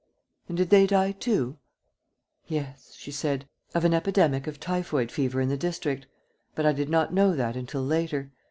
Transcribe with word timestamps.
"And 0.49 0.57
did 0.57 0.71
they 0.71 0.87
die, 0.87 1.11
too?" 1.11 1.59
"Yes," 2.47 2.95
she 2.95 3.11
said, 3.11 3.47
"of 3.75 3.85
an 3.85 3.93
epidemic 3.93 4.47
of 4.47 4.59
typhoid 4.59 5.11
fever 5.11 5.39
in 5.39 5.49
the 5.49 5.57
district... 5.57 6.07
but 6.55 6.65
I 6.65 6.73
did 6.73 6.89
not 6.89 7.13
know 7.13 7.35
that 7.35 7.55
until 7.55 7.83
later. 7.85 8.31